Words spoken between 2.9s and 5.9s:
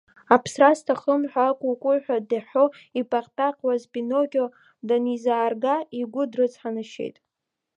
иԥаҟьԥаҟьуаз Пиноккио данизаарга,